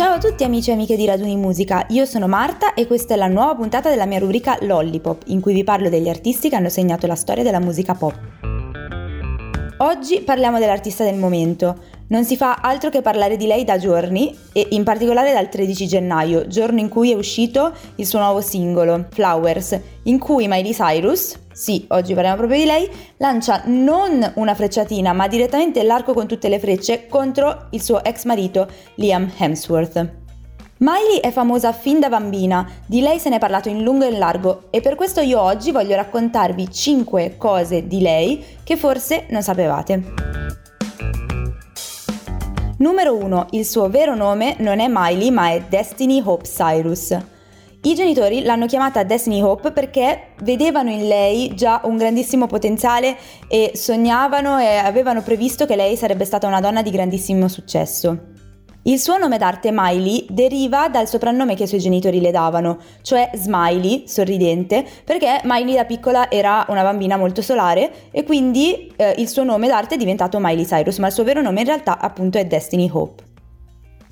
Ciao 0.00 0.14
a 0.14 0.18
tutti 0.18 0.44
amici 0.44 0.70
e 0.70 0.72
amiche 0.72 0.96
di 0.96 1.04
Raduni 1.04 1.36
Musica, 1.36 1.84
io 1.90 2.06
sono 2.06 2.26
Marta 2.26 2.72
e 2.72 2.86
questa 2.86 3.12
è 3.12 3.16
la 3.18 3.26
nuova 3.26 3.54
puntata 3.54 3.90
della 3.90 4.06
mia 4.06 4.18
rubrica 4.18 4.56
Lollipop, 4.62 5.24
in 5.26 5.42
cui 5.42 5.52
vi 5.52 5.62
parlo 5.62 5.90
degli 5.90 6.08
artisti 6.08 6.48
che 6.48 6.56
hanno 6.56 6.70
segnato 6.70 7.06
la 7.06 7.14
storia 7.14 7.42
della 7.42 7.60
musica 7.60 7.92
pop. 7.92 8.18
Oggi 9.76 10.22
parliamo 10.22 10.58
dell'artista 10.58 11.04
del 11.04 11.16
momento. 11.16 11.76
Non 12.10 12.24
si 12.24 12.36
fa 12.36 12.56
altro 12.60 12.90
che 12.90 13.02
parlare 13.02 13.36
di 13.36 13.46
lei 13.46 13.62
da 13.62 13.78
giorni 13.78 14.36
e 14.52 14.66
in 14.70 14.82
particolare 14.82 15.32
dal 15.32 15.48
13 15.48 15.86
gennaio, 15.86 16.48
giorno 16.48 16.80
in 16.80 16.88
cui 16.88 17.12
è 17.12 17.14
uscito 17.14 17.72
il 17.94 18.04
suo 18.04 18.18
nuovo 18.18 18.40
singolo, 18.40 19.06
Flowers, 19.10 19.78
in 20.04 20.18
cui 20.18 20.48
Miley 20.48 20.72
Cyrus, 20.72 21.38
sì, 21.52 21.84
oggi 21.90 22.14
parliamo 22.14 22.36
proprio 22.36 22.58
di 22.58 22.64
lei, 22.64 22.90
lancia 23.18 23.62
non 23.66 24.28
una 24.34 24.56
frecciatina 24.56 25.12
ma 25.12 25.28
direttamente 25.28 25.84
l'arco 25.84 26.12
con 26.12 26.26
tutte 26.26 26.48
le 26.48 26.58
frecce 26.58 27.06
contro 27.06 27.68
il 27.70 27.80
suo 27.80 28.02
ex 28.02 28.24
marito 28.24 28.66
Liam 28.96 29.30
Hemsworth. 29.38 30.14
Miley 30.78 31.20
è 31.20 31.30
famosa 31.30 31.72
fin 31.72 32.00
da 32.00 32.08
bambina, 32.08 32.68
di 32.86 33.02
lei 33.02 33.20
se 33.20 33.28
ne 33.28 33.36
è 33.36 33.38
parlato 33.38 33.68
in 33.68 33.84
lungo 33.84 34.04
e 34.04 34.08
in 34.08 34.18
largo 34.18 34.64
e 34.70 34.80
per 34.80 34.96
questo 34.96 35.20
io 35.20 35.40
oggi 35.40 35.70
voglio 35.70 35.94
raccontarvi 35.94 36.72
5 36.72 37.36
cose 37.36 37.86
di 37.86 38.00
lei 38.00 38.44
che 38.64 38.76
forse 38.76 39.26
non 39.28 39.42
sapevate. 39.42 40.29
Numero 42.80 43.14
1. 43.14 43.48
Il 43.50 43.66
suo 43.66 43.90
vero 43.90 44.14
nome 44.14 44.56
non 44.60 44.80
è 44.80 44.86
Miley 44.88 45.30
ma 45.30 45.50
è 45.50 45.62
Destiny 45.68 46.22
Hope 46.24 46.44
Cyrus. 46.44 47.14
I 47.82 47.94
genitori 47.94 48.42
l'hanno 48.42 48.64
chiamata 48.64 49.02
Destiny 49.02 49.42
Hope 49.42 49.70
perché 49.70 50.28
vedevano 50.40 50.88
in 50.88 51.06
lei 51.06 51.54
già 51.54 51.82
un 51.84 51.98
grandissimo 51.98 52.46
potenziale 52.46 53.18
e 53.48 53.72
sognavano 53.74 54.58
e 54.58 54.76
avevano 54.76 55.20
previsto 55.20 55.66
che 55.66 55.76
lei 55.76 55.94
sarebbe 55.94 56.24
stata 56.24 56.46
una 56.46 56.60
donna 56.60 56.80
di 56.80 56.90
grandissimo 56.90 57.48
successo. 57.48 58.29
Il 58.84 58.98
suo 58.98 59.18
nome 59.18 59.36
d'arte 59.36 59.68
Miley 59.70 60.24
deriva 60.30 60.88
dal 60.88 61.06
soprannome 61.06 61.54
che 61.54 61.64
i 61.64 61.66
suoi 61.66 61.80
genitori 61.80 62.18
le 62.18 62.30
davano, 62.30 62.78
cioè 63.02 63.30
Smiley, 63.34 64.04
sorridente, 64.06 64.86
perché 65.04 65.42
Miley 65.44 65.74
da 65.74 65.84
piccola 65.84 66.30
era 66.30 66.64
una 66.68 66.82
bambina 66.82 67.18
molto 67.18 67.42
solare 67.42 68.08
e 68.10 68.24
quindi 68.24 68.90
eh, 68.96 69.16
il 69.18 69.28
suo 69.28 69.44
nome 69.44 69.68
d'arte 69.68 69.96
è 69.96 69.98
diventato 69.98 70.38
Miley 70.40 70.64
Cyrus, 70.64 70.96
ma 70.96 71.08
il 71.08 71.12
suo 71.12 71.24
vero 71.24 71.42
nome 71.42 71.60
in 71.60 71.66
realtà 71.66 71.98
appunto 71.98 72.38
è 72.38 72.46
Destiny 72.46 72.88
Hope. 72.90 73.22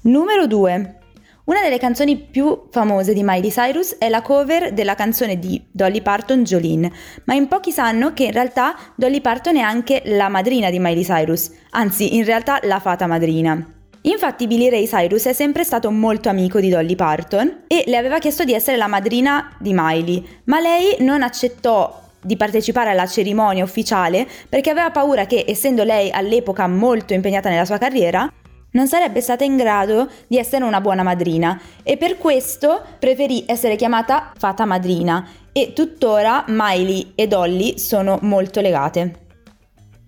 Numero 0.03 0.47
2. 0.47 0.97
Una 1.45 1.63
delle 1.63 1.79
canzoni 1.79 2.19
più 2.19 2.65
famose 2.71 3.15
di 3.15 3.23
Miley 3.25 3.49
Cyrus 3.49 3.97
è 3.97 4.11
la 4.11 4.21
cover 4.21 4.75
della 4.75 4.95
canzone 4.95 5.39
di 5.39 5.65
Dolly 5.73 6.03
Parton 6.03 6.45
Jolene, 6.45 6.93
ma 7.25 7.33
in 7.33 7.49
pochi 7.49 7.73
sanno 7.73 8.13
che 8.13 8.25
in 8.25 8.33
realtà 8.33 8.77
Dolly 8.95 9.23
Parton 9.23 9.57
è 9.57 9.61
anche 9.61 10.03
la 10.05 10.29
madrina 10.29 10.69
di 10.69 10.79
Miley 10.79 11.05
Cyrus, 11.05 11.51
anzi 11.71 12.17
in 12.17 12.25
realtà 12.27 12.61
la 12.65 12.81
fata 12.81 13.07
madrina. 13.07 13.77
Infatti 14.09 14.47
Billy 14.47 14.71
Ray 14.71 14.87
Cyrus 14.87 15.27
è 15.27 15.35
sempre 15.35 15.65
stato 15.65 15.91
molto 15.91 16.31
amico 16.31 16.61
di 16.61 16.71
Dolly 16.71 16.97
Parton 16.97 17.65
e 17.67 17.85
le 17.87 17.99
aveva 17.99 18.19
chiesto 18.19 18.43
di 18.43 18.55
essere 18.55 18.79
la 18.79 18.87
madrina 18.87 19.55
di 19.59 19.73
Miley, 19.75 20.27
ma 20.45 20.61
lei 20.61 20.97
non 21.01 21.23
accettò 21.23 22.07
di 22.19 22.35
partecipare 22.35 22.89
alla 22.89 23.07
cerimonia 23.07 23.63
ufficiale 23.63 24.27
perché 24.49 24.71
aveva 24.71 24.91
paura 24.91 25.27
che, 25.27 25.45
essendo 25.47 25.85
lei 25.85 26.11
all'epoca 26.11 26.67
molto 26.67 27.13
impegnata 27.13 27.51
nella 27.51 27.67
sua 27.67 27.77
carriera, 27.77 28.33
non 28.71 28.89
sarebbe 28.89 29.21
stata 29.21 29.45
in 29.45 29.57
grado 29.57 30.09
di 30.27 30.39
essere 30.39 30.65
una 30.65 30.81
buona 30.81 31.03
madrina 31.03 31.61
e 31.83 31.99
per 31.99 32.17
questo 32.17 32.83
preferì 32.99 33.45
essere 33.47 33.77
chiamata 33.77 34.33
fata 34.39 34.65
madrina 34.65 35.27
e 35.53 35.75
tuttora 35.75 36.45
Miley 36.47 37.13
e 37.15 37.27
Dolly 37.27 37.79
sono 37.79 38.19
molto 38.23 38.63
legate. 38.63 39.27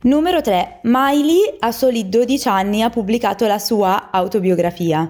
Numero 0.03 0.41
3. 0.41 0.79
Miley 0.85 1.57
a 1.59 1.73
soli 1.73 2.09
12 2.09 2.49
anni 2.49 2.81
ha 2.81 2.89
pubblicato 2.89 3.47
la 3.47 3.59
sua 3.59 4.09
autobiografia. 4.11 5.07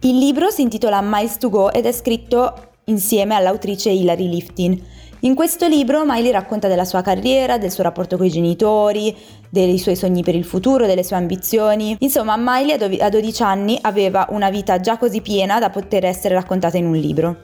Il 0.00 0.18
libro 0.18 0.50
si 0.50 0.62
intitola 0.62 1.00
Miles 1.00 1.38
to 1.38 1.48
Go 1.48 1.70
ed 1.70 1.86
è 1.86 1.92
scritto 1.92 2.70
insieme 2.86 3.36
all'autrice 3.36 3.90
Hilary 3.90 4.28
Liftin. 4.28 4.82
In 5.20 5.36
questo 5.36 5.68
libro 5.68 6.02
Miley 6.04 6.32
racconta 6.32 6.66
della 6.66 6.84
sua 6.84 7.02
carriera, 7.02 7.56
del 7.56 7.70
suo 7.70 7.84
rapporto 7.84 8.16
con 8.16 8.26
i 8.26 8.30
genitori, 8.30 9.16
dei 9.48 9.78
suoi 9.78 9.94
sogni 9.94 10.24
per 10.24 10.34
il 10.34 10.44
futuro, 10.44 10.86
delle 10.86 11.04
sue 11.04 11.14
ambizioni. 11.14 11.96
Insomma, 12.00 12.34
Miley 12.36 12.98
a 12.98 13.08
12 13.08 13.42
anni 13.44 13.78
aveva 13.80 14.26
una 14.30 14.50
vita 14.50 14.80
già 14.80 14.98
così 14.98 15.20
piena 15.20 15.60
da 15.60 15.70
poter 15.70 16.04
essere 16.04 16.34
raccontata 16.34 16.76
in 16.76 16.86
un 16.86 16.96
libro. 16.96 17.36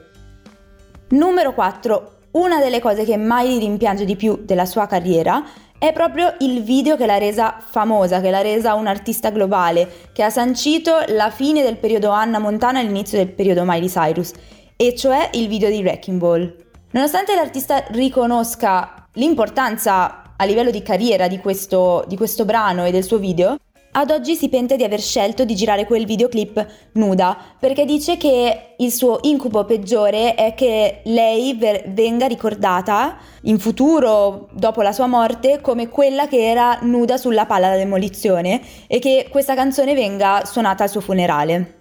Numero 1.11 1.53
4. 1.53 2.11
Una 2.31 2.59
delle 2.59 2.81
cose 2.81 3.05
che 3.05 3.15
Miley 3.15 3.59
rimpiange 3.59 4.03
di 4.03 4.17
più 4.17 4.41
della 4.43 4.65
sua 4.65 4.85
carriera 4.85 5.45
è 5.83 5.91
proprio 5.91 6.33
il 6.39 6.63
video 6.63 6.95
che 6.95 7.05
l'ha 7.05 7.17
resa 7.17 7.57
famosa, 7.59 8.21
che 8.21 8.29
l'ha 8.29 8.39
resa 8.39 8.73
un'artista 8.73 9.31
globale, 9.31 9.89
che 10.13 10.23
ha 10.23 10.29
sancito 10.29 11.03
la 11.07 11.29
fine 11.29 11.61
del 11.61 11.75
periodo 11.75 12.09
Anna 12.09 12.39
Montana 12.39 12.79
e 12.79 12.83
l'inizio 12.83 13.17
del 13.17 13.27
periodo 13.27 13.65
Miley 13.65 13.89
Cyrus, 13.89 14.31
e 14.77 14.95
cioè 14.95 15.31
il 15.33 15.49
video 15.49 15.69
di 15.69 15.81
Wrecking 15.81 16.17
Ball. 16.17 16.55
Nonostante 16.91 17.35
l'artista 17.35 17.83
riconosca 17.89 19.07
l'importanza 19.15 20.35
a 20.37 20.45
livello 20.45 20.71
di 20.71 20.81
carriera 20.81 21.27
di 21.27 21.39
questo, 21.39 22.05
di 22.07 22.15
questo 22.15 22.45
brano 22.45 22.85
e 22.85 22.91
del 22.91 23.03
suo 23.03 23.17
video, 23.17 23.57
ad 23.95 24.09
oggi 24.09 24.35
si 24.35 24.49
pente 24.49 24.75
di 24.75 24.83
aver 24.83 24.99
scelto 24.99 25.45
di 25.45 25.55
girare 25.55 25.85
quel 25.85 26.05
videoclip 26.05 26.65
nuda, 26.93 27.37
perché 27.59 27.85
dice 27.85 28.17
che 28.17 28.75
il 28.77 28.91
suo 28.91 29.19
incubo 29.21 29.65
peggiore 29.65 30.33
è 30.35 30.53
che 30.55 31.01
lei 31.05 31.53
ver- 31.53 31.89
venga 31.89 32.25
ricordata 32.25 33.17
in 33.43 33.59
futuro, 33.59 34.49
dopo 34.53 34.81
la 34.81 34.91
sua 34.91 35.05
morte, 35.05 35.61
come 35.61 35.89
quella 35.89 36.27
che 36.27 36.49
era 36.49 36.79
nuda 36.81 37.17
sulla 37.17 37.45
palla 37.45 37.69
da 37.69 37.75
demolizione 37.75 38.61
e 38.87 38.97
che 38.99 39.27
questa 39.29 39.53
canzone 39.53 39.93
venga 39.93 40.43
suonata 40.45 40.83
al 40.83 40.89
suo 40.89 41.01
funerale. 41.01 41.77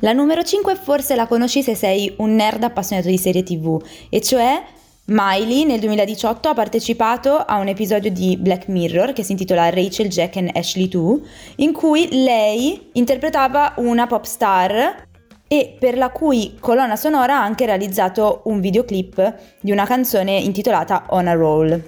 La 0.00 0.12
numero 0.12 0.42
5 0.42 0.74
forse 0.76 1.14
la 1.14 1.26
conosci 1.26 1.62
se 1.62 1.74
sei 1.74 2.14
un 2.18 2.34
nerd 2.34 2.62
appassionato 2.64 3.08
di 3.08 3.18
serie 3.18 3.42
tv, 3.42 3.80
e 4.08 4.20
cioè 4.20 4.62
Miley 5.12 5.64
nel 5.64 5.80
2018 5.80 6.50
ha 6.50 6.54
partecipato 6.54 7.36
a 7.36 7.56
un 7.56 7.66
episodio 7.66 8.12
di 8.12 8.36
Black 8.36 8.68
Mirror 8.68 9.12
che 9.12 9.24
si 9.24 9.32
intitola 9.32 9.68
Rachel, 9.68 10.06
Jack 10.06 10.36
and 10.36 10.50
Ashley 10.54 10.86
2, 10.86 11.18
in 11.56 11.72
cui 11.72 12.22
lei 12.22 12.90
interpretava 12.92 13.72
una 13.78 14.06
pop 14.06 14.22
star 14.22 15.08
e 15.48 15.76
per 15.80 15.96
la 15.96 16.10
cui 16.10 16.56
colonna 16.60 16.94
sonora 16.94 17.38
ha 17.38 17.42
anche 17.42 17.66
realizzato 17.66 18.42
un 18.44 18.60
videoclip 18.60 19.34
di 19.58 19.72
una 19.72 19.84
canzone 19.84 20.38
intitolata 20.38 21.06
On 21.08 21.26
a 21.26 21.32
Roll. 21.32 21.82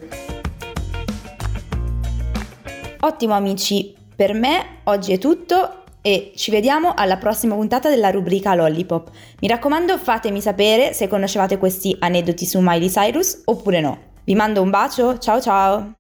Ottimo 3.03 3.34
amici, 3.34 3.94
per 4.16 4.34
me 4.34 4.81
oggi 4.84 5.12
è 5.12 5.19
tutto 5.19 5.81
e 6.02 6.32
ci 6.34 6.50
vediamo 6.50 6.92
alla 6.94 7.16
prossima 7.16 7.54
puntata 7.54 7.88
della 7.88 8.10
rubrica 8.10 8.54
Lollipop. 8.54 9.10
Mi 9.40 9.48
raccomando 9.48 9.96
fatemi 9.96 10.40
sapere 10.40 10.92
se 10.92 11.08
conoscevate 11.08 11.56
questi 11.56 11.96
aneddoti 11.98 12.44
su 12.44 12.58
Miley 12.60 12.90
Cyrus 12.90 13.42
oppure 13.46 13.80
no. 13.80 13.98
Vi 14.24 14.34
mando 14.34 14.60
un 14.60 14.70
bacio, 14.70 15.18
ciao 15.18 15.40
ciao! 15.40 15.92